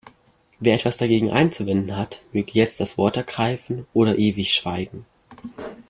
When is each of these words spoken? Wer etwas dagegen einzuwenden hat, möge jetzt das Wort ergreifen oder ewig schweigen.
Wer 0.59 0.73
etwas 0.73 0.97
dagegen 0.97 1.29
einzuwenden 1.29 1.95
hat, 1.95 2.23
möge 2.33 2.53
jetzt 2.53 2.79
das 2.79 2.97
Wort 2.97 3.17
ergreifen 3.17 3.85
oder 3.93 4.17
ewig 4.17 4.51
schweigen. 4.55 5.05